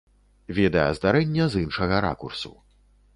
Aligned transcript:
Відэа 0.59 0.87
здарэння 0.99 1.45
з 1.55 1.61
іншага 1.65 1.95
ракурсу. 2.07 2.51